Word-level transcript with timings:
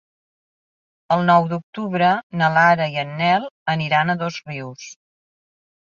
El 1.15 1.21
nou 1.27 1.45
d'octubre 1.51 2.09
na 2.43 2.49
Lara 2.57 2.89
i 2.97 2.99
en 3.05 3.15
Nel 3.23 3.49
aniran 3.79 4.11
a 4.17 4.21
Dosrius. 4.27 4.93